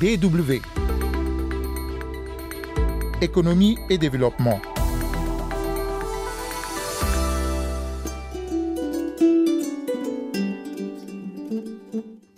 BW. 0.00 0.62
Économie 3.20 3.76
et 3.90 3.98
développement. 3.98 4.58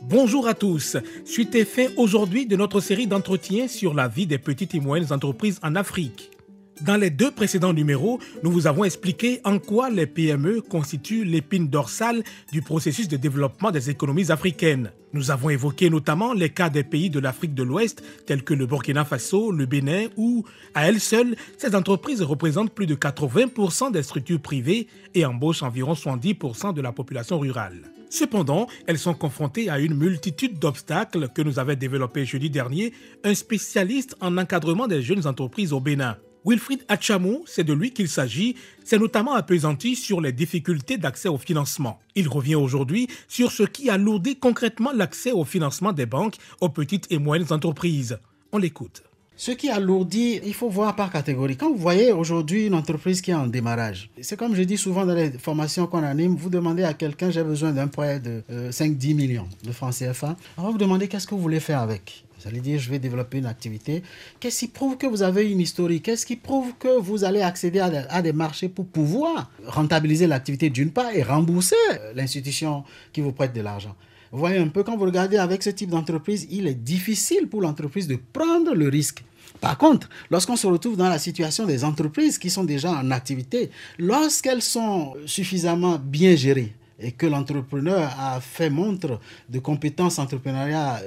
Bonjour 0.01 0.49
à 0.49 0.55
tous. 0.55 0.97
Suite 1.25 1.55
et 1.55 1.65
fin 1.65 1.87
aujourd'hui 1.97 2.47
de 2.47 2.57
notre 2.57 2.81
série 2.81 3.07
d'entretiens 3.07 3.69
sur 3.69 3.95
la 3.95 4.09
vie 4.09 4.27
des 4.27 4.39
petites 4.39 4.75
et 4.75 4.81
moyennes 4.81 5.13
entreprises 5.13 5.61
en 5.63 5.77
Afrique. 5.77 6.32
Dans 6.81 6.97
les 6.97 7.11
deux 7.11 7.31
précédents 7.31 7.73
numéros, 7.73 8.19
nous 8.43 8.51
vous 8.51 8.67
avons 8.67 8.85
expliqué 8.85 9.41
en 9.45 9.59
quoi 9.59 9.91
les 9.91 10.07
PME 10.07 10.63
constituent 10.63 11.25
l'épine 11.25 11.69
dorsale 11.69 12.25
du 12.51 12.63
processus 12.63 13.07
de 13.09 13.17
développement 13.17 13.71
des 13.71 13.91
économies 13.91 14.33
africaines. 14.33 14.91
Nous 15.13 15.31
avons 15.31 15.51
évoqué 15.51 15.91
notamment 15.91 16.33
les 16.33 16.49
cas 16.49 16.71
des 16.71 16.83
pays 16.83 17.11
de 17.11 17.21
l'Afrique 17.21 17.55
de 17.55 17.63
l'Ouest, 17.63 18.03
tels 18.27 18.43
que 18.43 18.55
le 18.55 18.67
Burkina 18.67 19.05
Faso, 19.05 19.53
le 19.53 19.67
Bénin, 19.67 20.07
où, 20.17 20.45
à 20.75 20.89
elles 20.89 21.01
seules, 21.01 21.37
ces 21.59 21.77
entreprises 21.77 22.23
représentent 22.23 22.75
plus 22.75 22.87
de 22.87 22.95
80% 22.95 23.93
des 23.93 24.03
structures 24.03 24.41
privées 24.41 24.89
et 25.15 25.27
embauchent 25.27 25.63
environ 25.63 25.93
70% 25.93 26.73
de 26.73 26.81
la 26.81 26.93
population 26.93 27.39
rurale. 27.39 27.93
Cependant, 28.09 28.67
elles 28.87 28.99
sont 28.99 29.15
confrontées 29.15 29.69
à 29.69 29.79
une 29.79 29.95
multitude 29.95 30.59
d'obstacles 30.59 31.29
que 31.29 31.43
nous 31.43 31.59
avait 31.59 31.77
développé 31.77 32.25
jeudi 32.25 32.51
dernier 32.51 32.93
un 33.25 33.35
spécialiste 33.35 34.17
en 34.21 34.37
encadrement 34.39 34.87
des 34.87 35.03
jeunes 35.03 35.27
entreprises 35.27 35.73
au 35.73 35.81
Bénin. 35.81 36.17
Wilfried 36.45 36.85
Achamou, 36.89 37.45
c'est 37.47 37.63
de 37.63 37.73
lui 37.73 37.93
qu'il 37.93 38.09
s'agit, 38.09 38.57
s'est 38.85 38.99
notamment 38.99 39.35
appesanti 39.35 39.95
sur 39.95 40.21
les 40.21 40.33
difficultés 40.33 40.99
d'accès 40.99 41.29
au 41.29 41.39
financement. 41.39 42.01
Il 42.17 42.29
revient 42.29 42.57
aujourd'hui 42.57 43.07
sur 43.29 43.53
ce 43.53 43.63
qui 43.63 43.91
alourdit 43.91 44.37
concrètement 44.37 44.91
l'accès 44.93 45.31
au 45.31 45.45
financement 45.45 45.93
des 45.93 46.07
banques 46.07 46.37
aux 46.61 46.69
petites 46.69 47.07
et 47.11 47.19
moyennes 47.19 47.53
entreprises. 47.53 48.19
On 48.51 48.59
l'écoute. 48.59 49.05
Ce 49.37 49.53
qui 49.53 49.71
alourdit, 49.71 50.41
il 50.45 50.55
faut 50.55 50.69
voir 50.69 50.95
par 50.95 51.11
catégorie. 51.11 51.57
Quand 51.57 51.71
vous 51.71 51.79
voyez 51.79 52.13
aujourd'hui 52.13 52.67
une 52.67 52.75
entreprise 52.75 53.21
qui 53.21 53.31
est 53.31 53.35
en 53.35 53.47
démarrage, 53.47 54.11
c'est 54.21 54.37
comme 54.37 54.55
je 54.55 54.63
dis 54.63 54.77
souvent 54.77 55.07
dans 55.07 55.15
les 55.15 55.31
formations 55.31 55.87
qu'on 55.87 56.03
anime, 56.03 56.35
vous 56.37 56.51
demandez 56.51 56.83
à 56.85 56.95
quelqu'un, 56.95 57.31
j'ai 57.31 57.43
besoin 57.43 57.73
d'un 57.73 57.89
prêt 57.89 58.21
de 58.21 58.43
5-10 58.71 59.15
millions 59.15 59.49
de 59.65 59.73
francs 59.73 59.95
CFA. 59.95 60.37
On 60.59 60.65
va 60.65 60.71
vous 60.71 60.79
demander 60.79 61.09
qu'est-ce 61.09 61.27
que 61.27 61.35
vous 61.35 61.41
voulez 61.41 61.61
faire 61.61 61.81
avec. 61.81 62.25
Vous 62.43 62.49
allez 62.49 62.61
dire, 62.61 62.81
je 62.81 62.91
vais 62.91 62.99
développer 62.99 63.39
une 63.39 63.47
activité. 63.47 64.03
Qu'est-ce 64.41 64.61
qui 64.61 64.69
prouve 64.69 64.97
que 64.97 65.07
vous 65.07 65.23
avez 65.23 65.49
une 65.49 65.61
historique? 65.61 66.05
Qu'est-ce 66.05 66.27
qui 66.27 66.35
prouve 66.35 66.73
que 66.77 66.99
vous 66.99 67.23
allez 67.23 67.41
accéder 67.41 67.79
à 67.79 68.21
des, 68.21 68.33
marchés 68.33 68.69
pour 68.69 68.87
pouvoir 68.87 69.49
rentabiliser 69.65 70.27
l'activité 70.27 70.69
d'une 70.69 70.91
part 70.91 71.11
et 71.15 71.23
rembourser 71.23 71.77
l'institution 72.17 72.83
qui 73.13 73.21
vous 73.21 73.31
prête 73.31 73.53
de 73.53 73.61
l'argent? 73.61 73.95
Vous 74.33 74.41
voyez 74.41 74.59
un 74.59 74.69
peu, 74.69 74.83
quand 74.83 74.97
vous 74.97 75.05
regardez 75.05 75.37
avec 75.37 75.63
ce 75.63 75.71
type 75.71 75.91
d'entreprise, 75.91 76.49
il 76.51 76.67
est 76.67 76.75
difficile 76.75 77.49
pour 77.49 77.61
l'entreprise 77.61 78.09
de 78.09 78.17
prendre 78.33 78.75
le 78.75 78.89
risque. 78.89 79.23
Par 79.61 79.79
contre, 79.79 80.09
lorsqu'on 80.29 80.57
se 80.57 80.67
retrouve 80.67 80.97
dans 80.97 81.09
la 81.09 81.21
situation 81.21 81.65
des 81.65 81.85
entreprises 81.85 82.39
qui 82.39 82.51
sont 82.51 82.65
déjà 82.65 82.91
en 82.91 83.13
activité, 83.13 83.71
lorsqu'elles 83.99 84.63
sont 84.63 85.15
suffisamment 85.27 86.01
bien 86.03 86.35
gérées 86.35 86.75
et 86.99 87.13
que 87.13 87.27
l'entrepreneur 87.27 88.11
a 88.19 88.41
fait 88.41 88.71
montre 88.71 89.21
de 89.49 89.59
compétences 89.61 90.19
entrepreneuriales 90.19 91.05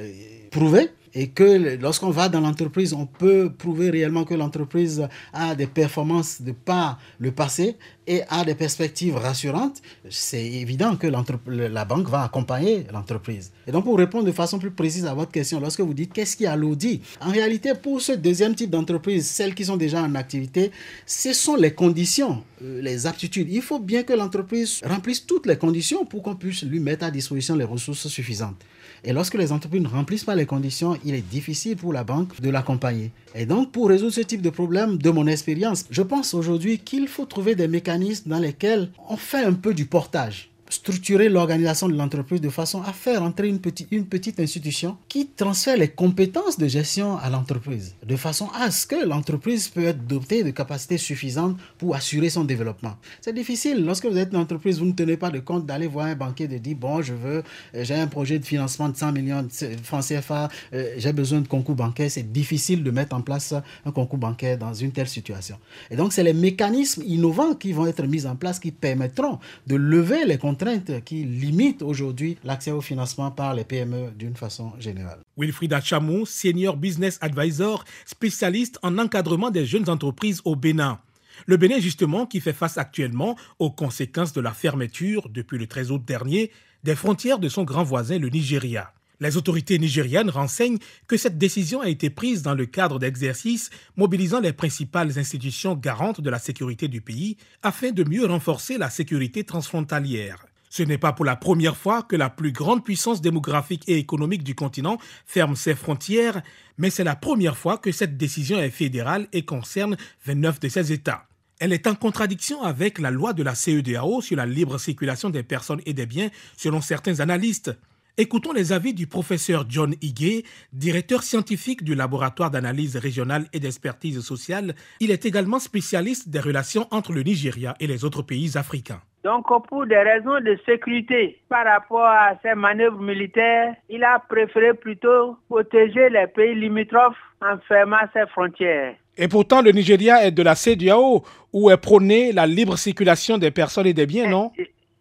prouvées, 0.52 0.92
et 1.16 1.30
que 1.30 1.77
lorsqu'on 1.81 2.11
va 2.11 2.30
dans 2.30 2.41
l'entreprise, 2.41 2.94
on 2.94 3.05
peut 3.05 3.52
prouver 3.58 3.89
réellement 3.89 4.25
que 4.25 4.35
l'entreprise 4.35 5.08
a 5.33 5.55
des 5.55 5.66
performances 5.66 6.41
de 6.41 6.52
par 6.52 6.99
le 7.19 7.31
passé 7.31 7.77
et 8.05 8.21
a 8.30 8.44
des 8.44 8.53
perspectives 8.53 9.16
rassurantes, 9.16 9.81
c'est 10.09 10.45
évident 10.45 10.95
que 10.95 11.08
la 11.08 11.86
banque 11.86 12.09
va 12.09 12.23
accompagner 12.23 12.86
l'entreprise. 12.93 13.52
Et 13.66 13.71
donc, 13.71 13.86
pour 13.86 13.97
répondre 13.97 14.25
de 14.25 14.31
façon 14.31 14.59
plus 14.59 14.71
précise 14.71 15.05
à 15.05 15.13
votre 15.13 15.31
question, 15.31 15.59
lorsque 15.59 15.80
vous 15.80 15.93
dites 15.93 16.13
qu'est-ce 16.13 16.38
qui 16.38 16.45
alourdit, 16.45 17.02
en 17.21 17.31
réalité, 17.31 17.73
pour 17.73 18.02
ce 18.02 18.11
deuxième 18.11 18.53
type 18.53 18.69
d'entreprise, 18.69 19.25
celles 19.25 19.55
qui 19.55 19.66
sont 19.66 19.77
déjà 19.77 20.03
en 20.03 20.13
activité, 20.16 20.71
ce 21.05 21.33
sont 21.33 21.55
les 21.55 21.73
conditions, 21.73 22.43
les 22.61 23.08
aptitudes. 23.08 23.52
Il 23.52 23.61
faut 23.61 23.80
bien 23.80 24.04
que 24.04 24.14
l'entreprise 24.14 24.82
remplisse 24.83 25.26
toutes 25.26 25.45
les 25.45 25.58
conditions 25.58 26.05
pour 26.05 26.23
qu'on 26.23 26.36
puisse 26.36 26.64
lui 26.64 26.80
mettre 26.80 27.05
à 27.05 27.11
disposition 27.11 27.55
les 27.55 27.64
ressources 27.64 28.08
suffisantes. 28.08 28.61
Et 29.04 29.14
lorsque 29.14 29.36
les 29.36 29.52
entreprises 29.52 29.82
ne 29.83 29.88
remplissent 29.88 30.23
pas 30.23 30.36
les 30.36 30.45
conditions, 30.45 30.98
il 31.05 31.14
est 31.14 31.21
difficile 31.30 31.76
pour 31.76 31.94
la 31.94 32.04
banque 32.04 32.39
de 32.42 32.49
l'accompagner. 32.49 33.11
Et 33.36 33.45
donc, 33.45 33.71
pour 33.71 33.89
résoudre 33.89 34.14
ce 34.14 34.21
type 34.21 34.42
de 34.42 34.49
problème, 34.49 34.98
de 34.98 35.10
mon 35.11 35.27
expérience, 35.27 35.86
je 35.92 36.02
pense 36.02 36.33
aujourd'hui 36.33 36.80
qu'il 36.80 37.08
faut 37.08 37.26
trouver 37.26 37.55
des 37.55 37.67
mécanismes 37.67 38.30
dans 38.30 38.39
lesquels 38.39 38.89
on 39.10 39.17
fait 39.17 39.44
un 39.44 39.54
peu 39.54 39.73
du 39.73 39.86
portage 39.86 40.49
structurer 40.85 41.29
l'organisation 41.29 41.89
de 41.89 41.95
l'entreprise 41.95 42.39
de 42.39 42.49
façon 42.49 42.79
à 42.83 42.93
faire 42.93 43.23
entrer 43.23 43.47
une 43.47 43.59
petite, 43.59 43.87
une 43.89 44.05
petite 44.05 44.39
institution 44.39 44.97
qui 45.09 45.25
transfère 45.25 45.77
les 45.77 45.87
compétences 45.87 46.59
de 46.59 46.67
gestion 46.67 47.17
à 47.17 47.31
l'entreprise, 47.31 47.95
de 48.05 48.15
façon 48.15 48.49
à 48.53 48.69
ce 48.69 48.85
que 48.85 49.03
l'entreprise 49.03 49.67
peut 49.67 49.85
être 49.85 50.05
dotée 50.05 50.43
de 50.43 50.51
capacités 50.51 50.99
suffisantes 50.99 51.57
pour 51.79 51.95
assurer 51.95 52.29
son 52.29 52.43
développement. 52.43 52.97
C'est 53.19 53.33
difficile. 53.33 53.83
Lorsque 53.83 54.05
vous 54.05 54.15
êtes 54.15 54.31
une 54.31 54.37
entreprise, 54.37 54.77
vous 54.77 54.85
ne 54.85 54.91
tenez 54.91 55.17
pas 55.17 55.31
de 55.31 55.39
compte 55.39 55.65
d'aller 55.65 55.87
voir 55.87 56.05
un 56.05 56.15
banquier 56.15 56.47
de 56.47 56.59
dire, 56.59 56.75
bon, 56.75 57.02
je 57.02 57.15
veux, 57.15 57.41
euh, 57.73 57.83
j'ai 57.83 57.95
un 57.95 58.05
projet 58.05 58.37
de 58.37 58.45
financement 58.45 58.87
de 58.87 58.95
100 58.95 59.11
millions 59.11 59.41
de 59.41 59.49
francs 59.81 60.05
CFA, 60.05 60.49
euh, 60.75 60.93
j'ai 60.97 61.13
besoin 61.13 61.41
de 61.41 61.47
concours 61.47 61.73
bancaire. 61.73 62.11
C'est 62.11 62.31
difficile 62.31 62.83
de 62.83 62.91
mettre 62.91 63.15
en 63.15 63.21
place 63.21 63.55
un 63.85 63.91
concours 63.91 64.19
bancaire 64.19 64.59
dans 64.59 64.75
une 64.75 64.91
telle 64.91 65.09
situation. 65.09 65.57
Et 65.89 65.95
donc, 65.95 66.13
c'est 66.13 66.23
les 66.23 66.33
mécanismes 66.33 67.02
innovants 67.07 67.55
qui 67.55 67.73
vont 67.73 67.87
être 67.87 68.03
mis 68.03 68.27
en 68.27 68.35
place 68.35 68.59
qui 68.59 68.71
permettront 68.71 69.39
de 69.65 69.75
lever 69.75 70.25
les 70.25 70.37
contraintes 70.37 70.74
qui 71.03 71.23
limitent 71.23 71.81
aujourd'hui 71.81 72.37
l'accès 72.43 72.71
au 72.71 72.81
financement 72.81 73.31
par 73.31 73.53
les 73.53 73.63
PME 73.63 74.11
d'une 74.17 74.36
façon 74.36 74.73
générale. 74.80 75.19
Wilfried 75.37 75.75
Chamou, 75.83 76.25
senior 76.25 76.77
business 76.77 77.17
advisor, 77.21 77.83
spécialiste 78.05 78.80
en 78.83 78.97
encadrement 78.97 79.52
des 79.52 79.65
jeunes 79.65 79.89
entreprises 79.89 80.41
au 80.45 80.55
Bénin. 80.55 80.99
Le 81.47 81.58
Bénin, 81.58 81.80
justement, 81.80 82.25
qui 82.25 82.39
fait 82.39 82.53
face 82.53 82.77
actuellement 82.77 83.35
aux 83.59 83.71
conséquences 83.71 84.33
de 84.33 84.41
la 84.41 84.52
fermeture, 84.52 85.30
depuis 85.30 85.58
le 85.58 85.67
13 85.67 85.91
août 85.91 86.03
dernier, 86.05 86.52
des 86.83 86.95
frontières 86.95 87.39
de 87.39 87.49
son 87.49 87.64
grand 87.64 87.83
voisin, 87.83 88.17
le 88.17 88.30
Nigeria. 88.30 88.93
Les 89.19 89.37
autorités 89.37 89.80
nigérianes 89.80 90.30
renseignent 90.30 90.77
que 91.08 91.17
cette 91.17 91.37
décision 91.37 91.81
a 91.81 91.87
été 91.87 92.09
prise 92.09 92.41
dans 92.41 92.53
le 92.53 92.65
cadre 92.65 92.99
d'exercices 92.99 93.69
mobilisant 93.95 94.41
les 94.41 94.52
principales 94.53 95.17
institutions 95.17 95.75
garantes 95.75 96.19
de 96.21 96.30
la 96.30 96.39
sécurité 96.39 96.87
du 96.87 97.02
pays 97.02 97.37
afin 97.64 97.91
de 97.91 98.03
mieux 98.03 98.25
renforcer 98.25 98.77
la 98.77 98.89
sécurité 98.89 99.43
transfrontalière. 99.43 100.45
Ce 100.77 100.83
n'est 100.83 100.97
pas 100.97 101.13
pour 101.13 101.23
la 101.23 101.37
première 101.37 101.77
fois 101.77 102.03
que 102.03 102.17
la 102.17 102.30
plus 102.30 102.52
grande 102.52 102.83
puissance 102.83 103.21
démographique 103.21 103.86
et 103.87 103.97
économique 103.97 104.43
du 104.43 104.55
continent 104.55 104.97
ferme 105.25 105.55
ses 105.55 105.73
frontières, 105.73 106.41
mais 106.77 106.89
c'est 106.89 107.05
la 107.05 107.15
première 107.15 107.55
fois 107.55 107.77
que 107.77 107.93
cette 107.93 108.17
décision 108.17 108.59
est 108.59 108.71
fédérale 108.71 109.30
et 109.31 109.45
concerne 109.45 109.95
29 110.25 110.59
de 110.59 110.67
ses 110.67 110.91
États. 110.91 111.27
Elle 111.61 111.71
est 111.71 111.87
en 111.87 111.95
contradiction 111.95 112.61
avec 112.61 112.99
la 112.99 113.09
loi 113.09 113.31
de 113.31 113.41
la 113.41 113.55
CEDAO 113.55 114.19
sur 114.19 114.35
la 114.35 114.45
libre 114.45 114.77
circulation 114.77 115.30
des 115.30 115.43
personnes 115.43 115.80
et 115.85 115.93
des 115.93 116.05
biens, 116.05 116.30
selon 116.58 116.81
certains 116.81 117.21
analystes. 117.21 117.71
Écoutons 118.17 118.52
les 118.52 118.73
avis 118.73 118.93
du 118.93 119.08
professeur 119.08 119.65
John 119.69 119.95
Higuet, 120.02 120.43
directeur 120.73 121.23
scientifique 121.23 121.85
du 121.85 121.95
laboratoire 121.95 122.52
d'analyse 122.52 122.97
régionale 122.97 123.47
et 123.53 123.61
d'expertise 123.61 124.19
sociale. 124.19 124.75
Il 124.99 125.11
est 125.11 125.25
également 125.25 125.59
spécialiste 125.59 126.27
des 126.27 126.41
relations 126.41 126.89
entre 126.91 127.14
le 127.14 127.23
Nigeria 127.23 127.75
et 127.80 127.87
les 127.87 128.03
autres 128.03 128.24
pays 128.24 128.57
africains. 128.57 129.01
Donc, 129.25 129.47
pour 129.69 129.88
des 129.88 129.97
raisons 129.97 130.39
de 130.39 130.56
sécurité 130.68 131.39
par 131.50 131.65
rapport 131.65 132.06
à 132.06 132.33
ces 132.44 132.53
manœuvres 132.53 133.01
militaires, 133.01 133.74
il 133.89 134.03
a 134.03 134.19
préféré 134.19 134.75
plutôt 134.75 135.36
protéger 135.50 136.09
les 136.09 136.27
pays 136.27 136.53
limitrophes 136.53 137.18
en 137.41 137.57
fermant 137.68 138.06
ses 138.13 138.27
frontières. 138.27 138.94
Et 139.18 139.27
pourtant, 139.27 139.63
le 139.63 139.71
Nigeria 139.71 140.24
est 140.24 140.30
de 140.30 140.44
la 140.44 140.53
CEDEAO, 140.53 141.24
où 141.51 141.71
est 141.71 141.77
prônée 141.77 142.33
la 142.33 142.45
libre 142.45 142.77
circulation 142.77 143.39
des 143.39 143.50
personnes 143.50 143.88
et 143.88 143.95
des 143.95 144.06
biens, 144.06 144.30
non? 144.30 144.51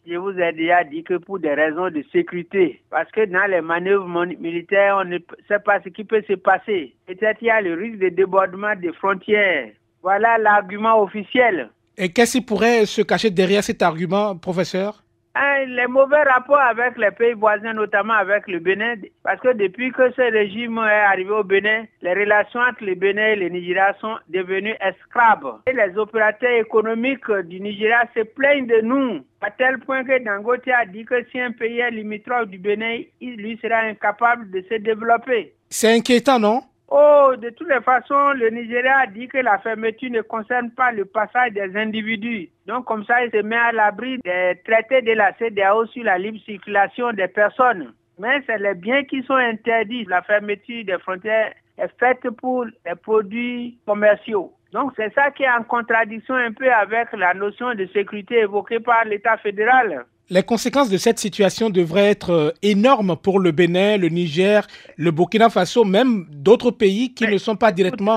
Je 0.06 0.16
vous 0.16 0.38
ai 0.38 0.52
déjà 0.54 0.84
dit 0.84 1.04
que 1.04 1.18
pour 1.18 1.38
des 1.38 1.52
raisons 1.52 1.90
de 1.90 2.02
sécurité, 2.10 2.80
parce 2.88 3.10
que 3.10 3.26
dans 3.26 3.50
les 3.50 3.60
manœuvres 3.60 4.08
militaires, 4.40 5.00
on 5.02 5.04
ne 5.04 5.18
sait 5.48 5.58
pas 5.58 5.82
ce 5.82 5.90
qui 5.90 6.04
peut 6.04 6.24
se 6.26 6.32
passer. 6.32 6.94
Peut-être 7.06 7.40
qu'il 7.40 7.48
y 7.48 7.50
a 7.50 7.60
le 7.60 7.74
risque 7.74 7.98
de 7.98 8.08
débordement 8.08 8.74
des 8.74 8.92
frontières. 8.94 9.68
Voilà 10.02 10.38
l'argument 10.38 11.02
officiel. 11.02 11.68
Et 11.96 12.08
qu'est-ce 12.10 12.38
qui 12.38 12.40
pourrait 12.40 12.86
se 12.86 13.02
cacher 13.02 13.30
derrière 13.30 13.62
cet 13.62 13.82
argument, 13.82 14.36
professeur? 14.36 15.04
Hein, 15.36 15.64
les 15.66 15.88
mauvais 15.88 16.22
rapports 16.22 16.60
avec 16.60 16.96
les 16.96 17.10
pays 17.10 17.32
voisins, 17.32 17.72
notamment 17.72 18.14
avec 18.14 18.46
le 18.46 18.60
Bénin, 18.60 18.94
parce 19.24 19.40
que 19.40 19.52
depuis 19.52 19.90
que 19.90 20.12
ce 20.12 20.22
régime 20.22 20.78
est 20.78 21.04
arrivé 21.12 21.30
au 21.30 21.42
Bénin, 21.42 21.86
les 22.02 22.14
relations 22.14 22.60
entre 22.60 22.84
le 22.84 22.94
Bénin 22.94 23.28
et 23.28 23.36
le 23.36 23.48
Nigeria 23.48 23.96
sont 24.00 24.14
devenues 24.28 24.76
escraves. 24.80 25.58
Et 25.66 25.72
les 25.72 25.96
opérateurs 25.98 26.52
économiques 26.60 27.28
du 27.46 27.58
Nigeria 27.60 28.08
se 28.16 28.22
plaignent 28.22 28.68
de 28.68 28.80
nous, 28.82 29.24
à 29.40 29.50
tel 29.50 29.80
point 29.80 30.04
que 30.04 30.22
Dangote 30.24 30.68
a 30.68 30.86
dit 30.86 31.04
que 31.04 31.24
si 31.32 31.40
un 31.40 31.50
pays 31.50 31.80
est 31.80 31.90
limitrophe 31.90 32.46
du 32.48 32.58
Bénin, 32.58 33.00
il 33.20 33.34
lui 33.34 33.58
sera 33.60 33.78
incapable 33.78 34.48
de 34.52 34.64
se 34.70 34.74
développer. 34.76 35.52
C'est 35.68 35.96
inquiétant, 35.96 36.38
non? 36.38 36.62
Oh, 36.88 37.32
de 37.36 37.50
toutes 37.50 37.70
les 37.70 37.80
façons, 37.80 38.32
le 38.34 38.50
Nigeria 38.50 38.98
a 38.98 39.06
dit 39.06 39.26
que 39.26 39.38
la 39.38 39.58
fermeture 39.58 40.10
ne 40.10 40.20
concerne 40.20 40.70
pas 40.70 40.92
le 40.92 41.04
passage 41.06 41.52
des 41.52 41.74
individus. 41.76 42.50
Donc, 42.66 42.84
comme 42.84 43.04
ça, 43.04 43.24
il 43.24 43.30
se 43.30 43.42
met 43.42 43.56
à 43.56 43.72
l'abri 43.72 44.18
des 44.18 44.60
traités 44.64 45.02
de 45.02 45.12
la 45.12 45.32
CDAO 45.34 45.86
sur 45.86 46.04
la 46.04 46.18
libre 46.18 46.38
circulation 46.44 47.12
des 47.12 47.28
personnes. 47.28 47.92
mais 48.18 48.42
c'est 48.46 48.58
les 48.58 48.74
biens 48.74 49.02
qui 49.04 49.22
sont 49.22 49.34
interdits. 49.34 50.04
La 50.04 50.22
fermeture 50.22 50.84
des 50.84 50.98
frontières 50.98 51.52
est 51.78 51.98
faite 51.98 52.28
pour 52.38 52.64
les 52.64 52.94
produits 53.02 53.78
commerciaux. 53.86 54.52
Donc 54.72 54.92
c'est 54.96 55.12
ça 55.14 55.30
qui 55.30 55.44
est 55.44 55.50
en 55.50 55.62
contradiction 55.62 56.34
un 56.34 56.52
peu 56.52 56.70
avec 56.72 57.12
la 57.12 57.34
notion 57.34 57.74
de 57.74 57.86
sécurité 57.86 58.40
évoquée 58.40 58.80
par 58.80 59.04
l'État 59.04 59.36
fédéral. 59.38 60.04
Les 60.30 60.42
conséquences 60.42 60.88
de 60.88 60.96
cette 60.96 61.18
situation 61.18 61.68
devraient 61.68 62.08
être 62.10 62.30
euh, 62.30 62.50
énormes 62.62 63.14
pour 63.14 63.38
le 63.40 63.52
Bénin, 63.52 63.98
le 63.98 64.08
Niger, 64.08 64.66
le 64.96 65.10
Burkina 65.10 65.50
Faso, 65.50 65.84
même 65.84 66.24
d'autres 66.30 66.70
pays 66.70 67.12
qui 67.12 67.26
ne 67.26 67.36
sont 67.36 67.56
pas 67.56 67.72
directement... 67.72 68.16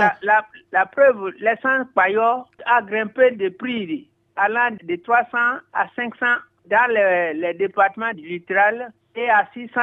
La, 0.72 0.86
preuve, 0.86 1.34
l'essence 1.40 1.86
paillot 1.96 2.46
a 2.66 2.82
grimpé 2.82 3.32
de 3.32 3.50
prix 3.50 4.08
allant 4.38 4.70
de 4.84 4.96
300 4.96 5.28
à 5.74 5.88
500 5.98 6.26
dans 6.70 6.88
les 7.36 7.54
départements 7.56 8.14
du 8.14 8.26
littoral 8.26 8.92
et 9.16 9.30
à 9.30 9.46
600 9.54 9.74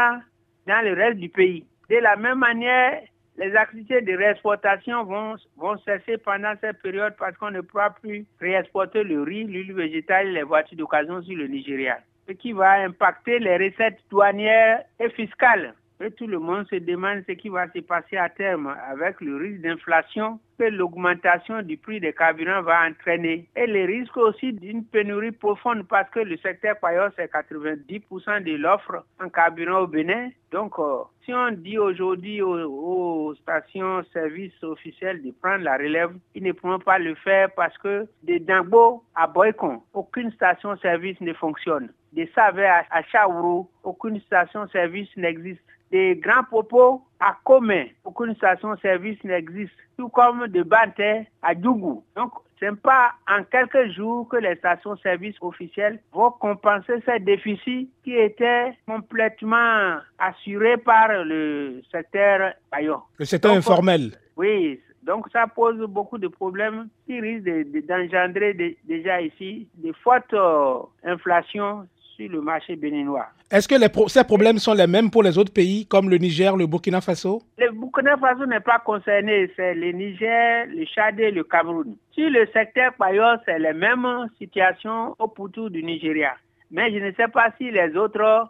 dans 0.66 0.82
le 0.84 0.94
reste 0.94 1.18
du 1.18 1.28
pays. 1.28 1.64
De 1.90 1.96
la 1.96 2.16
même 2.16 2.38
manière, 2.38 3.02
les 3.36 3.54
activités 3.54 4.00
de 4.00 4.16
réexportation 4.16 5.04
vont, 5.04 5.36
vont 5.58 5.76
cesser 5.78 6.16
pendant 6.18 6.54
cette 6.60 6.80
période 6.80 7.14
parce 7.18 7.36
qu'on 7.36 7.50
ne 7.50 7.60
pourra 7.60 7.90
plus 7.90 8.24
réexporter 8.40 9.02
le 9.02 9.22
riz, 9.22 9.44
l'huile 9.44 9.74
végétale 9.74 10.28
et 10.28 10.32
les 10.32 10.42
voitures 10.42 10.78
d'occasion 10.78 11.20
sur 11.22 11.36
le 11.36 11.48
Nigeria 11.48 11.98
ce 12.26 12.32
qui 12.32 12.52
va 12.52 12.84
impacter 12.84 13.38
les 13.38 13.56
recettes 13.56 14.00
douanières 14.10 14.82
et 15.00 15.10
fiscales. 15.10 15.74
Et 16.00 16.10
tout 16.10 16.26
le 16.26 16.40
monde 16.40 16.66
se 16.68 16.76
demande 16.76 17.22
ce 17.26 17.32
qui 17.32 17.48
va 17.48 17.70
se 17.70 17.78
passer 17.78 18.16
à 18.16 18.28
terme 18.28 18.74
avec 18.90 19.20
le 19.20 19.36
risque 19.36 19.60
d'inflation 19.60 20.40
que 20.58 20.64
l'augmentation 20.64 21.62
du 21.62 21.76
prix 21.76 22.00
des 22.00 22.12
carburants 22.12 22.62
va 22.62 22.86
entraîner. 22.88 23.48
Et 23.54 23.66
le 23.66 23.84
risque 23.84 24.16
aussi 24.16 24.52
d'une 24.52 24.84
pénurie 24.84 25.30
profonde 25.30 25.86
parce 25.88 26.10
que 26.10 26.20
le 26.20 26.36
secteur 26.38 26.76
paillot, 26.80 27.10
c'est 27.16 27.32
90% 27.32 28.42
de 28.42 28.56
l'offre 28.56 29.04
en 29.22 29.28
carburant 29.28 29.82
au 29.82 29.86
Bénin. 29.86 30.30
Donc, 30.50 30.78
euh, 30.78 31.02
si 31.24 31.32
on 31.32 31.52
dit 31.52 31.78
aujourd'hui 31.78 32.42
aux, 32.42 33.34
stations-service 33.42 34.62
officielles 34.62 35.22
de 35.22 35.30
prendre 35.30 35.64
la 35.64 35.76
relève, 35.76 36.12
ils 36.34 36.42
ne 36.42 36.52
pourront 36.52 36.80
pas 36.80 36.98
le 36.98 37.14
faire 37.14 37.48
parce 37.54 37.76
que 37.78 38.06
de 38.24 38.38
Dangbo 38.38 39.04
à 39.14 39.26
Boycon, 39.26 39.82
aucune 39.92 40.32
station-service 40.32 41.20
ne 41.20 41.32
fonctionne. 41.32 41.90
De 42.14 42.28
Savé 42.34 42.64
à, 42.66 43.02
Chaourou, 43.10 43.68
aucune 43.82 44.20
station-service 44.20 45.08
n'existe 45.16 45.60
des 45.90 46.16
grands 46.16 46.44
propos 46.44 47.02
à 47.20 47.36
commun. 47.44 47.86
Aucune 48.04 48.34
station-service 48.36 49.22
n'existe. 49.24 49.74
Tout 49.96 50.08
comme 50.08 50.46
de 50.48 50.62
Banté 50.62 51.26
à 51.42 51.54
Djougou. 51.54 52.04
Donc, 52.16 52.32
ce 52.60 52.66
n'est 52.66 52.76
pas 52.76 53.12
en 53.28 53.42
quelques 53.44 53.90
jours 53.92 54.28
que 54.28 54.36
les 54.36 54.56
stations-service 54.56 55.36
officielles 55.40 56.00
vont 56.12 56.30
compenser 56.30 56.94
ces 57.04 57.18
déficits 57.18 57.90
qui 58.02 58.14
étaient 58.14 58.72
complètement 58.86 59.98
assurés 60.18 60.76
par 60.78 61.08
le 61.24 61.82
secteur 61.90 62.52
paillon. 62.70 63.00
Le 63.18 63.24
secteur 63.24 63.52
informel. 63.52 64.12
Oui, 64.36 64.80
donc 65.04 65.26
ça 65.32 65.46
pose 65.46 65.78
beaucoup 65.86 66.18
de 66.18 66.28
problèmes 66.28 66.88
qui 67.06 67.20
risquent 67.20 67.86
d'engendrer 67.86 68.78
déjà 68.84 69.20
ici 69.20 69.68
des 69.74 69.92
fortes 69.92 70.32
euh, 70.32 70.78
inflations 71.04 71.86
sur 72.16 72.28
le 72.30 72.40
marché 72.40 72.76
béninois. 72.76 73.26
Est-ce 73.50 73.68
que 73.68 73.74
ces 74.08 74.24
problèmes 74.24 74.58
sont 74.58 74.74
les 74.74 74.86
mêmes 74.86 75.10
pour 75.10 75.22
les 75.22 75.36
autres 75.38 75.52
pays 75.52 75.86
comme 75.86 76.08
le 76.10 76.18
Niger, 76.18 76.56
le 76.56 76.66
Burkina 76.66 77.00
Faso? 77.00 77.42
Le 77.58 77.70
Burkina 77.72 78.16
Faso 78.16 78.46
n'est 78.46 78.60
pas 78.60 78.78
concerné, 78.78 79.50
c'est 79.56 79.74
le 79.74 79.92
Niger, 79.92 80.66
le 80.68 80.84
Tchad 80.84 81.18
et 81.20 81.30
le 81.30 81.44
Cameroun. 81.44 81.96
Sur 82.12 82.30
le 82.30 82.46
secteur 82.52 82.92
Payor, 82.98 83.36
c'est 83.44 83.58
la 83.58 83.72
même 83.72 84.06
situation 84.38 85.14
au 85.18 85.28
Poutou 85.28 85.68
du 85.68 85.82
Nigeria. 85.82 86.34
Mais 86.70 86.92
je 86.92 86.98
ne 86.98 87.12
sais 87.12 87.28
pas 87.28 87.50
si 87.58 87.70
les 87.70 87.94
autres 87.96 88.48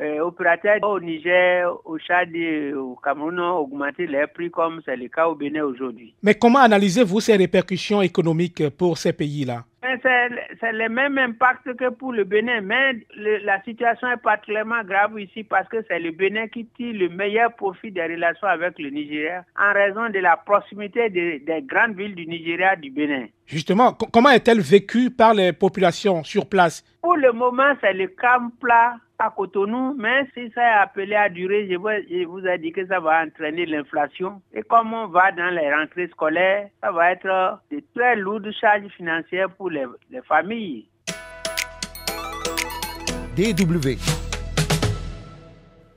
euh, 0.00 0.20
opérateurs 0.20 0.78
au 0.82 0.98
Niger, 1.00 1.70
au 1.84 1.98
Tchad 1.98 2.34
et 2.34 2.72
au 2.72 2.96
Cameroun 3.02 3.38
ont 3.40 3.58
augmenté 3.58 4.06
leurs 4.06 4.28
prix 4.30 4.50
comme 4.50 4.80
c'est 4.84 4.96
le 4.96 5.08
cas 5.08 5.28
au 5.28 5.34
Bénin 5.34 5.62
aujourd'hui. 5.64 6.14
Mais 6.22 6.34
comment 6.34 6.58
analysez-vous 6.60 7.20
ces 7.20 7.36
répercussions 7.36 8.02
économiques 8.02 8.68
pour 8.70 8.98
ces 8.98 9.12
pays-là? 9.12 9.64
C'est 10.02 10.72
le 10.72 10.88
même 10.88 11.18
impact 11.18 11.74
que 11.76 11.90
pour 11.90 12.12
le 12.12 12.24
Bénin, 12.24 12.60
mais 12.60 12.94
la 13.16 13.62
situation 13.62 14.08
est 14.10 14.16
particulièrement 14.22 14.82
grave 14.84 15.18
ici 15.20 15.44
parce 15.44 15.68
que 15.68 15.78
c'est 15.88 15.98
le 15.98 16.10
Bénin 16.10 16.48
qui 16.48 16.66
tire 16.76 16.94
le 16.94 17.08
meilleur 17.08 17.54
profit 17.54 17.90
des 17.90 18.02
relations 18.02 18.46
avec 18.48 18.78
le 18.78 18.90
Nigeria 18.90 19.44
en 19.58 19.72
raison 19.72 20.08
de 20.10 20.18
la 20.18 20.36
proximité 20.36 21.10
des 21.10 21.64
grandes 21.66 21.96
villes 21.96 22.14
du 22.14 22.26
Nigeria 22.26 22.76
du 22.76 22.90
Bénin. 22.90 23.26
Justement, 23.46 23.92
comment 23.92 24.30
est-elle 24.30 24.60
vécue 24.60 25.10
par 25.10 25.34
les 25.34 25.52
populations 25.52 26.22
sur 26.24 26.48
place? 26.48 26.84
Pour 27.02 27.16
le 27.16 27.32
moment, 27.32 27.74
c'est 27.80 27.92
le 27.92 28.08
camp 28.08 28.50
plat 28.60 28.96
à 29.22 29.30
Cotonou, 29.30 29.94
mais 29.96 30.26
si 30.34 30.50
ça 30.52 30.62
est 30.62 30.82
appelé 30.82 31.14
à 31.14 31.28
durer, 31.28 31.68
je 31.70 31.76
vous, 31.76 32.46
ai 32.46 32.58
dit 32.58 32.72
que 32.72 32.84
ça 32.86 32.98
va 32.98 33.22
entraîner 33.22 33.66
l'inflation. 33.66 34.42
Et 34.52 34.62
comme 34.62 34.92
on 34.92 35.06
va 35.06 35.30
dans 35.30 35.50
les 35.50 35.72
rentrées 35.72 36.08
scolaires, 36.08 36.68
ça 36.82 36.90
va 36.90 37.12
être 37.12 37.60
de 37.70 37.80
très 37.94 38.16
lourdes 38.16 38.50
charges 38.60 38.90
financières 38.96 39.50
pour 39.50 39.70
les, 39.70 39.84
les 40.10 40.22
familles. 40.22 40.88
DW 43.36 43.96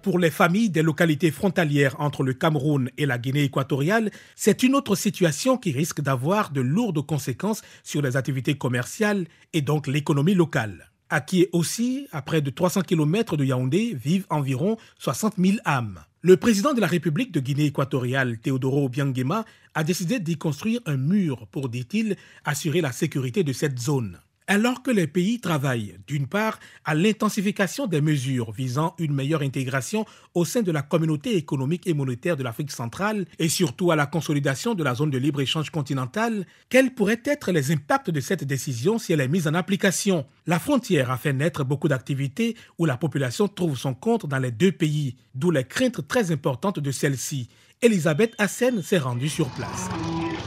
pour 0.03 0.19
les 0.19 0.29
familles 0.29 0.69
des 0.69 0.83
localités 0.83 1.31
frontalières 1.31 1.95
entre 1.97 2.21
le 2.21 2.33
Cameroun 2.33 2.91
et 2.95 3.07
la 3.07 3.17
Guinée 3.17 3.41
équatoriale, 3.41 4.11
c'est 4.35 4.61
une 4.61 4.75
autre 4.75 4.93
situation 4.93 5.57
qui 5.57 5.71
risque 5.71 5.99
d'avoir 5.99 6.51
de 6.51 6.61
lourdes 6.61 7.03
conséquences 7.03 7.63
sur 7.81 8.03
les 8.03 8.15
activités 8.15 8.55
commerciales 8.55 9.25
et 9.53 9.63
donc 9.63 9.87
l'économie 9.87 10.35
locale 10.35 10.91
à 11.09 11.21
qui 11.21 11.47
aussi, 11.51 12.07
à 12.11 12.21
près 12.21 12.41
de 12.41 12.49
300 12.49 12.81
km 12.81 13.37
de 13.37 13.45
Yaoundé, 13.45 13.93
vivent 13.93 14.25
environ 14.29 14.77
60 14.99 15.35
000 15.37 15.57
âmes. 15.65 15.99
Le 16.21 16.37
président 16.37 16.73
de 16.73 16.81
la 16.81 16.87
République 16.87 17.31
de 17.31 17.39
Guinée 17.39 17.65
équatoriale, 17.65 18.39
Teodoro 18.39 18.89
Biangema, 18.89 19.45
a 19.75 19.83
décidé 19.83 20.19
d'y 20.19 20.37
construire 20.37 20.81
un 20.85 20.97
mur 20.97 21.45
pour, 21.51 21.69
dit-il, 21.69 22.15
assurer 22.43 22.81
la 22.81 22.91
sécurité 22.91 23.43
de 23.43 23.53
cette 23.53 23.77
zone. 23.77 24.19
Alors 24.47 24.83
que 24.83 24.91
les 24.91 25.07
pays 25.07 25.39
travaillent, 25.39 25.97
d'une 26.05 26.27
part, 26.27 26.59
à 26.83 26.93
l'intensification 26.93 27.87
des 27.87 27.99
mesures 27.99 28.51
visant 28.51 28.93
une 28.99 29.13
meilleure 29.13 29.41
intégration 29.41 30.05
au 30.35 30.45
sein 30.45 30.61
de 30.61 30.71
la 30.71 30.83
communauté 30.83 31.35
économique 31.35 31.87
et 31.87 31.95
monétaire 31.95 32.37
de 32.37 32.43
l'Afrique 32.43 32.71
centrale, 32.71 33.25
et 33.39 33.49
surtout 33.49 33.89
à 33.89 33.95
la 33.95 34.05
consolidation 34.05 34.75
de 34.75 34.83
la 34.83 34.93
zone 34.93 35.09
de 35.09 35.17
libre-échange 35.17 35.71
continentale, 35.71 36.45
quels 36.69 36.93
pourraient 36.93 37.23
être 37.25 37.51
les 37.51 37.71
impacts 37.71 38.11
de 38.11 38.19
cette 38.19 38.43
décision 38.43 38.99
si 38.99 39.13
elle 39.13 39.21
est 39.21 39.27
mise 39.27 39.47
en 39.47 39.55
application? 39.55 40.25
La 40.45 40.59
frontière 40.59 41.09
a 41.09 41.17
fait 41.17 41.33
naître 41.33 41.63
beaucoup 41.63 41.87
d'activités 41.87 42.55
où 42.77 42.85
la 42.85 42.97
population 42.97 43.47
trouve 43.47 43.75
son 43.75 43.95
compte 43.95 44.27
dans 44.27 44.39
les 44.39 44.51
deux 44.51 44.71
pays, 44.71 45.15
d'où 45.33 45.49
les 45.49 45.63
craintes 45.63 46.07
très 46.07 46.31
importantes 46.31 46.79
de 46.79 46.91
celle-ci. 46.91 47.49
Elisabeth 47.81 48.35
Hassen 48.37 48.83
s'est 48.83 48.99
rendue 48.99 49.29
sur 49.29 49.49
place. 49.49 49.89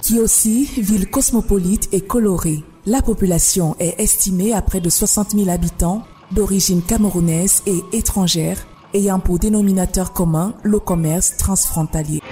Kiossi, 0.02 0.66
ville 0.80 1.10
cosmopolite 1.10 1.88
et 1.92 2.00
colorée. 2.00 2.62
La 2.88 3.02
population 3.02 3.76
est 3.80 4.00
estimée 4.00 4.54
à 4.54 4.62
près 4.62 4.80
de 4.80 4.88
60 4.88 5.32
000 5.32 5.50
habitants 5.50 6.04
d'origine 6.32 6.80
camerounaise 6.80 7.62
et 7.66 7.82
étrangère, 7.92 8.66
ayant 8.94 9.20
pour 9.20 9.38
dénominateur 9.38 10.14
commun 10.14 10.54
le 10.62 10.78
commerce 10.78 11.36
transfrontalier. 11.36 12.22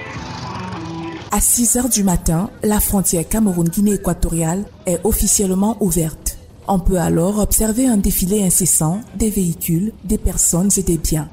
À 1.30 1.42
6 1.42 1.76
heures 1.76 1.88
du 1.90 2.04
matin, 2.04 2.48
la 2.62 2.80
frontière 2.80 3.28
Cameroun-Guinée 3.28 3.96
équatoriale 3.96 4.64
est 4.86 4.98
officiellement 5.04 5.76
ouverte. 5.80 6.38
On 6.68 6.78
peut 6.78 7.00
alors 7.00 7.38
observer 7.38 7.86
un 7.86 7.98
défilé 7.98 8.42
incessant 8.42 9.02
des 9.14 9.28
véhicules, 9.28 9.92
des 10.04 10.16
personnes 10.16 10.70
et 10.78 10.82
des 10.82 10.96
biens. 10.96 11.28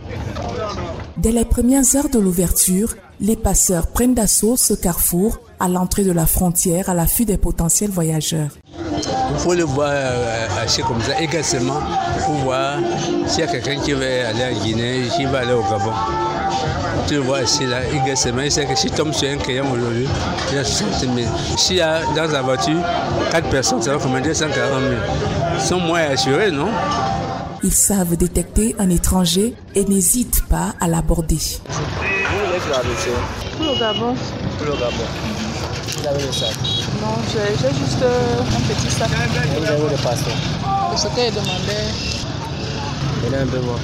Dès 1.16 1.32
les 1.32 1.46
premières 1.46 1.96
heures 1.96 2.10
de 2.10 2.20
l'ouverture, 2.20 2.94
les 3.22 3.38
passeurs 3.38 3.88
prennent 3.88 4.16
d'assaut 4.16 4.58
ce 4.58 4.74
carrefour 4.74 5.40
à 5.62 5.70
l'entrée 5.70 6.04
de 6.04 6.12
la 6.12 6.26
frontière 6.26 6.90
à 6.90 6.94
l'affût 6.94 7.24
des 7.24 7.38
potentiels 7.38 7.90
voyageurs. 7.90 8.52
Il 9.32 9.40
faut 9.40 9.54
le 9.54 9.64
voir 9.64 9.92
euh, 9.92 10.48
acheter 10.62 10.82
comme 10.84 11.02
ça, 11.02 11.20
également 11.20 11.82
pour 12.26 12.36
voir 12.36 12.78
s'il 13.28 13.42
y 13.42 13.44
a 13.44 13.48
quelqu'un 13.48 13.80
qui 13.80 13.94
veut 13.94 14.26
aller 14.26 14.56
en 14.56 14.64
Guinée, 14.64 15.04
qui 15.16 15.26
va 15.26 15.40
aller 15.40 15.54
au 15.54 15.64
Gabon. 15.64 15.92
Tu 17.08 17.16
le 17.16 17.20
vois 17.22 17.42
ici, 17.42 17.66
là, 17.66 17.80
également, 17.86 18.42
il 18.42 18.52
sait 18.52 18.66
que 18.66 18.76
si 18.76 18.90
tu 18.90 18.96
tombes 18.96 19.14
sur 19.14 19.30
un 19.30 19.38
client 19.38 19.66
aujourd'hui, 19.72 20.08
il 20.50 20.56
y 20.56 20.60
a 20.60 20.64
60 20.64 21.02
000. 21.02 21.16
S'il 21.58 21.78
y 21.78 21.82
a 21.82 22.02
dans 22.16 22.32
la 22.32 22.42
voiture 22.42 22.80
4 23.32 23.50
personnes, 23.50 23.82
ça 23.82 23.94
va 23.94 24.02
commander 24.02 24.34
140 24.34 24.82
000. 24.82 24.94
Ils 25.56 25.62
sont 25.62 25.80
moins 25.80 26.02
assurés, 26.02 26.52
non? 26.52 26.70
Ils 27.64 27.74
savent 27.74 28.16
détecter 28.18 28.76
un 28.80 28.90
étranger 28.90 29.56
et 29.76 29.86
n'hésitent 29.86 30.44
pas 30.50 30.74
à 30.80 30.88
l'aborder. 30.88 31.38
Pour 33.58 33.66
le 33.66 33.80
Gabon. 33.80 34.16
Pour 34.58 34.66
le 34.66 34.74
Gabon. 34.74 35.33
Vous 36.04 36.10
avez 36.10 36.26
le 36.26 36.32
sac 36.34 36.50
Non, 37.02 37.16
j'ai 37.32 37.56
juste 37.56 38.02
euh, 38.02 38.42
un 38.42 38.74
petit 38.74 38.92
sac. 38.92 39.08
vous 39.08 39.66
avez 39.66 39.90
le 39.90 40.04
passeport 40.04 40.98
Ce 40.98 41.08
qu'elle 41.16 41.34
demandait. 41.34 41.88
Venez 43.24 43.38
un 43.38 43.48
peu 43.48 43.60
voir. 43.60 43.80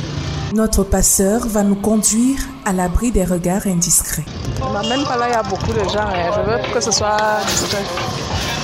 Notre 0.53 0.83
passeur 0.83 1.47
va 1.47 1.63
nous 1.63 1.75
conduire 1.75 2.39
à 2.65 2.73
l'abri 2.73 3.11
des 3.11 3.23
regards 3.23 3.65
indiscrets. 3.67 4.25
M'amène 4.59 5.05
pas 5.05 5.15
là, 5.15 5.27
il 5.29 5.31
y 5.31 5.35
a 5.35 5.43
beaucoup 5.43 5.71
de 5.71 5.79
gens. 5.79 6.09
Hein. 6.09 6.31
Je 6.35 6.41
veux 6.41 6.73
que 6.73 6.81
ce 6.81 6.91
soit 6.91 7.15
discret. 7.47 7.83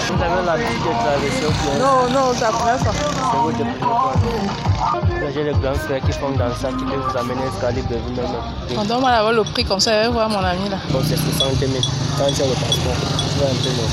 Vous 0.10 0.22
avez 0.22 0.46
l'habitude 0.46 0.82
de 0.82 0.92
traverser 0.92 1.80
Non, 1.80 2.10
non, 2.14 2.34
c'est 2.34 2.42
la 2.42 2.50
première 2.50 2.80
fois. 2.80 2.92
C'est 2.94 3.38
votre 3.38 3.58
première 3.58 3.78
fois 3.80 5.32
J'ai 5.34 5.44
les 5.46 5.52
grands 5.52 5.74
frères 5.76 6.02
qui 6.02 6.12
font 6.12 6.32
dans 6.32 6.54
ça, 6.56 6.68
qui 6.78 6.84
peuvent 6.84 7.00
vous 7.10 7.18
amener 7.18 7.42
jusqu'à 7.54 7.72
Libreville 7.72 8.16
même. 8.18 8.78
On 8.78 8.84
donne-moi 8.84 9.12
d'abord 9.12 9.32
le 9.32 9.44
prix, 9.44 9.64
comme 9.64 9.80
ça, 9.80 10.10
voir 10.10 10.30
mon 10.30 10.40
ami 10.44 10.68
là. 10.70 10.78
Bon, 10.92 11.00
c'est 11.08 11.16
60 11.16 11.56
000. 11.58 11.72
Quand 12.18 12.26
tu 12.34 12.42
as 12.42 12.46
le 12.48 12.54
passeport, 12.54 13.25
tu 13.36 13.42
vas 13.42 13.50
un 13.52 13.56
peu 13.56 13.70
long. 13.70 13.90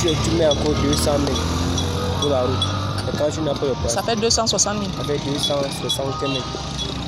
Tu, 0.00 0.08
tu, 0.08 0.30
tu 0.30 0.36
mets 0.36 0.46
encore 0.46 0.74
200 0.82 1.10
000 1.26 1.38
pour 2.20 2.30
la 2.30 2.42
route. 2.42 2.66
Et 3.12 3.16
quand 3.16 3.30
tu 3.32 3.40
n'as 3.40 3.54
pas 3.54 3.66
le 3.66 3.72
passeport, 3.72 3.90
Ça 3.90 4.02
fait 4.02 4.16
260 4.16 4.78
000. 4.78 4.90
ça 4.96 5.04
fait 5.04 5.18
260 5.30 6.06
000. 6.20 6.32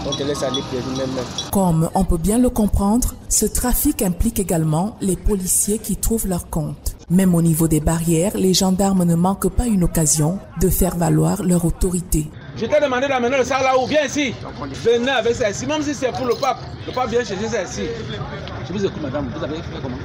On 0.06 0.10
te 0.12 0.22
laisse 0.22 0.42
aller 0.42 0.62
même. 0.96 1.08
Comme 1.52 1.90
on 1.94 2.04
peut 2.04 2.16
bien 2.16 2.38
le 2.38 2.50
comprendre, 2.50 3.14
ce 3.28 3.46
trafic 3.46 4.00
implique 4.02 4.38
également 4.38 4.96
les 5.00 5.16
policiers 5.16 5.78
qui 5.78 5.96
trouvent 5.96 6.26
leur 6.28 6.48
compte. 6.48 6.94
Même 7.10 7.34
au 7.34 7.42
niveau 7.42 7.68
des 7.68 7.80
barrières, 7.80 8.32
les 8.36 8.54
gendarmes 8.54 9.04
ne 9.04 9.14
manquent 9.16 9.48
pas 9.50 9.66
une 9.66 9.82
occasion 9.84 10.38
de 10.60 10.68
faire 10.68 10.96
valoir 10.96 11.42
leur 11.42 11.64
autorité. 11.64 12.30
Je 12.56 12.66
t'ai 12.66 12.80
demandé 12.80 13.08
d'amener 13.08 13.38
le 13.38 13.44
sac 13.44 13.62
là-haut, 13.62 13.86
viens 13.86 14.04
ici. 14.04 14.34
Venez 14.84 15.10
avec 15.10 15.34
ça 15.34 15.50
ici, 15.50 15.66
même 15.66 15.82
si 15.82 15.94
c'est 15.94 16.12
pour 16.12 16.26
le 16.26 16.34
pape. 16.34 16.58
Le 16.86 16.92
pape 16.92 17.10
vient 17.10 17.24
chercher 17.24 17.48
ça 17.48 17.62
ici. 17.64 17.82
Je 18.68 18.74
vous 18.74 18.84
écoute, 18.84 19.00
madame, 19.02 19.30
vous 19.34 19.42
avez 19.42 19.56
fait 19.56 19.80
comment? 19.82 19.96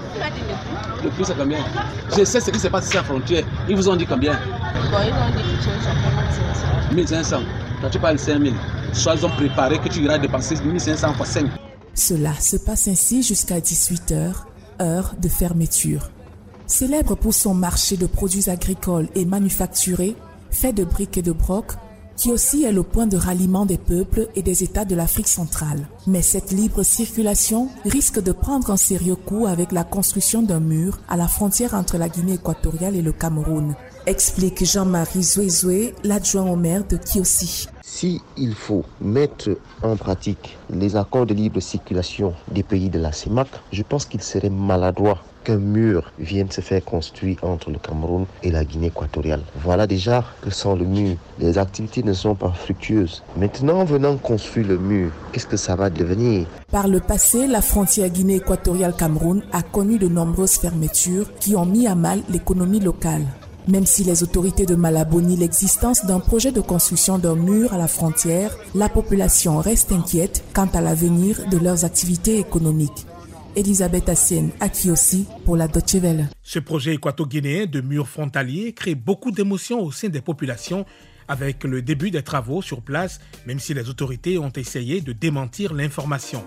Le 1.04 1.10
prix, 1.10 1.26
c'est 1.26 1.38
combien? 1.38 1.58
Je 2.18 2.24
sais 2.24 2.40
ce 2.40 2.50
qui 2.50 2.58
s'est 2.58 2.70
passé 2.70 2.92
sur 2.92 3.00
la 3.00 3.04
frontière. 3.04 3.44
Ils 3.68 3.76
vous 3.76 3.90
ont 3.90 3.96
dit 3.98 4.06
combien? 4.06 4.32
Bon, 4.32 4.98
ils 5.06 5.12
ont 5.12 5.36
dit 5.36 5.44
que 5.58 5.64
tu 5.64 5.70
as 6.90 6.94
1500. 6.94 7.40
Toi, 7.82 7.90
tu 7.90 8.00
parles 8.00 8.18
5000. 8.18 8.54
Soit 8.94 9.16
ils 9.16 9.26
ont 9.26 9.30
préparé 9.32 9.80
que 9.80 9.90
tu 9.90 10.00
iras 10.00 10.18
dépenser 10.18 10.56
1500 10.64 11.14
fois 11.14 11.26
5. 11.26 11.48
Cela 11.94 12.34
se 12.36 12.56
passe 12.56 12.88
ainsi 12.88 13.22
jusqu'à 13.22 13.60
18h, 13.60 14.32
heure 14.82 15.14
de 15.20 15.28
fermeture. 15.28 16.10
Célèbre 16.66 17.16
pour 17.16 17.34
son 17.34 17.54
marché 17.54 17.98
de 17.98 18.06
produits 18.06 18.50
agricoles 18.50 19.10
et 19.14 19.26
manufacturés, 19.26 20.16
fait 20.52 20.72
de 20.72 20.86
briques 20.86 21.18
et 21.18 21.22
de 21.22 21.34
brocs, 21.34 21.74
qui 22.16 22.32
aussi 22.32 22.64
est 22.64 22.72
le 22.72 22.84
point 22.84 23.08
de 23.08 23.18
ralliement 23.18 23.66
des 23.66 23.78
peuples 23.78 24.28
et 24.36 24.42
des 24.42 24.64
États 24.64 24.86
de 24.86 24.96
l'Afrique 24.96 25.28
centrale. 25.28 25.88
Mais 26.08 26.22
cette 26.22 26.52
libre 26.52 26.84
circulation 26.84 27.70
risque 27.86 28.22
de 28.22 28.32
prendre 28.32 28.72
un 28.72 28.78
sérieux 28.78 29.16
coup 29.16 29.48
avec 29.48 29.72
la 29.72 29.84
construction 29.84 30.42
d'un 30.42 30.60
mur 30.60 31.00
à 31.10 31.18
la 31.18 31.28
frontière 31.28 31.74
entre 31.74 31.98
la 31.98 32.10
Guinée 32.10 32.34
équatoriale 32.34 32.96
et 32.96 33.02
le 33.02 33.12
Cameroun, 33.12 33.76
explique 34.06 34.66
Jean-Marie 34.66 35.24
Zouezoué, 35.24 35.96
l'adjoint 36.04 36.50
au 36.50 36.56
maire 36.56 36.86
de 36.88 36.98
Kiosi. 36.98 37.68
Si 37.96 38.20
faut 38.56 38.84
mettre 39.00 39.52
en 39.84 39.96
pratique 39.96 40.58
les 40.72 40.96
accords 40.96 41.28
de 41.28 41.36
libre 41.36 41.60
circulation 41.60 42.34
des 42.52 42.64
pays 42.64 42.90
de 42.90 42.98
la 42.98 43.12
CEMAC, 43.12 43.48
je 43.72 43.84
pense 43.84 44.08
qu'il 44.08 44.24
serait 44.24 44.50
maladroit 44.50 45.20
qu'un 45.44 45.58
mur 45.58 46.12
vienne 46.18 46.50
se 46.50 46.62
faire 46.62 46.84
construire 46.84 47.38
entre 47.44 47.70
le 47.70 47.78
Cameroun 47.78 48.26
et 48.42 48.50
la 48.50 48.66
Guinée 48.66 48.88
équatoriale. 48.88 49.44
Voilà 49.64 49.86
déjà 49.86 50.26
que 50.42 50.50
sans 50.50 50.76
le 50.76 50.86
mur, 50.86 51.18
les 51.38 51.60
activités 51.60 52.02
ne 52.02 52.14
sont 52.14 52.34
pas 52.34 52.52
fructueuses. 52.52 53.22
Maintenant, 53.38 53.82
en 53.82 53.86
venant 53.86 54.18
construire 54.18 54.70
le 54.70 54.80
mur, 54.80 55.12
qu'est-ce 55.32 55.48
que 55.48 55.58
ça 55.58 55.76
va 55.76 55.92
devenir? 55.92 56.48
Par 56.72 56.88
le 56.88 57.00
passé, 57.00 57.46
la 57.46 57.62
frontière 57.62 58.10
Guinée 58.10 58.38
équatoriale-Cameroun 58.38 59.44
a 59.52 59.62
connu 59.62 60.00
de 60.00 60.08
nombreuses 60.08 60.58
fermetures 60.58 61.32
qui 61.40 61.56
ont 61.56 61.68
mis 61.68 61.86
à 61.86 61.94
mal 61.94 62.22
l'économie 62.28 62.80
locale. 62.80 63.28
Même 63.68 63.86
si 63.86 64.04
les 64.04 64.24
autorités 64.24 64.66
de 64.66 64.76
Malabo 64.76 65.22
nient 65.22 65.38
l'existence 65.38 66.06
d'un 66.06 66.20
projet 66.20 66.52
de 66.52 66.60
construction 66.60 67.18
d'un 67.18 67.36
mur 67.36 67.74
à 67.74 67.78
la 67.78 67.88
frontière, 67.88 68.56
la 68.76 68.90
population 68.90 69.60
reste 69.60 69.92
inquiète 69.92 70.44
quant 70.54 70.70
à 70.74 70.82
l'avenir 70.82 71.48
de 71.50 71.58
leurs 71.58 71.86
activités 71.86 72.40
économiques. 72.40 73.06
Elisabeth 73.56 74.10
Assien, 74.10 74.50
à 74.60 74.68
Kiosi, 74.68 75.28
pour 75.46 75.56
la 75.56 75.68
Deutsche. 75.68 75.98
Ce 76.42 76.60
projet 76.60 76.96
équato-guinéen 76.96 77.66
de 77.68 77.82
mur 77.82 78.08
frontalier 78.08 78.74
crée 78.74 78.96
beaucoup 78.96 79.32
d'émotions 79.32 79.80
au 79.80 79.92
sein 79.92 80.10
des 80.10 80.22
populations 80.22 80.86
avec 81.28 81.64
le 81.64 81.82
début 81.82 82.12
des 82.12 82.24
travaux 82.24 82.62
sur 82.62 82.82
place, 82.82 83.20
même 83.46 83.60
si 83.60 83.74
les 83.74 83.90
autorités 83.90 84.38
ont 84.38 84.52
essayé 84.52 85.00
de 85.00 85.14
démentir 85.14 85.74
l'information. 85.74 86.44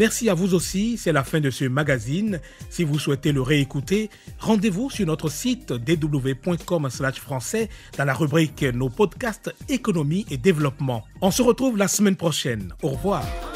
Merci 0.00 0.30
à 0.30 0.34
vous 0.34 0.54
aussi, 0.54 0.96
c'est 0.96 1.12
la 1.12 1.24
fin 1.24 1.40
de 1.40 1.50
ce 1.50 1.66
magazine. 1.66 2.40
Si 2.70 2.84
vous 2.84 2.98
souhaitez 2.98 3.32
le 3.32 3.42
réécouter, 3.42 4.08
rendez-vous 4.38 4.88
sur 4.88 5.06
notre 5.06 5.28
site 5.28 5.72
www.com 5.72 6.88
français 7.16 7.68
dans 7.98 8.06
la 8.06 8.14
rubrique 8.14 8.62
Nos 8.62 8.88
podcasts 8.88 9.54
économie 9.68 10.24
et 10.30 10.38
développement. 10.38 11.04
On 11.20 11.30
se 11.30 11.42
retrouve 11.42 11.76
la 11.76 11.86
semaine 11.86 12.16
prochaine. 12.16 12.72
Au 12.82 12.88
revoir. 12.88 13.49